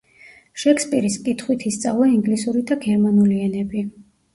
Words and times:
შექსპირის 0.63 1.19
კითხვით 1.29 1.67
ისწავლა 1.73 2.11
ინგლისური 2.17 2.67
და 2.75 2.83
გერმანული 2.91 3.43
ენები. 3.51 3.91